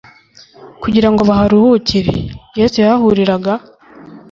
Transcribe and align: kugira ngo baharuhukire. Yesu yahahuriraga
kugira 0.81 1.07
ngo 1.11 1.21
baharuhukire. 1.29 2.13
Yesu 2.59 2.75
yahahuriraga 2.83 3.53